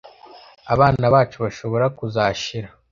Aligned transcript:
abana 0.73 1.05
bacu 1.13 1.37
bashobora 1.45 1.85
kuzashira 1.97 2.67